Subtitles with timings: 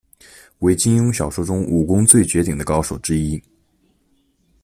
[0.61, 3.39] 为金庸小说中武功最绝顶的高手之一。